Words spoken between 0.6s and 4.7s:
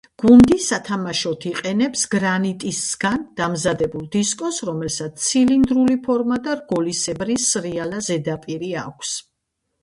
სათამაშოდ იყენებს გრანიტისგან დამზადებულ დისკოს,